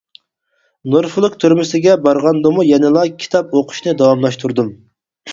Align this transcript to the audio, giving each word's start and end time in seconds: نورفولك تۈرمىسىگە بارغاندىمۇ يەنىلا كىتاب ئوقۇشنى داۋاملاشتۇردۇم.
نورفولك 0.93 1.35
تۈرمىسىگە 1.43 1.93
بارغاندىمۇ 2.07 2.65
يەنىلا 2.67 3.03
كىتاب 3.25 3.53
ئوقۇشنى 3.59 3.93
داۋاملاشتۇردۇم. 4.01 4.73